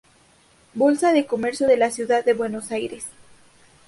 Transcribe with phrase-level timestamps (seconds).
[0.73, 3.05] Bolsa de Comercio de la ciudad de Buenos Aires.